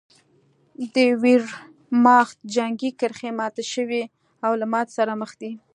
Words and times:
د 0.93 0.95
ویرماخت 1.23 2.37
جنګي 2.55 2.91
کرښې 2.99 3.31
ماتې 3.39 3.63
شوې 3.73 4.03
او 4.45 4.51
له 4.59 4.65
ماتې 4.73 4.91
سره 4.97 5.13
مخ 5.21 5.31
دي 5.41 5.51